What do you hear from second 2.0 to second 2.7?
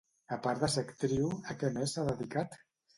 dedicat?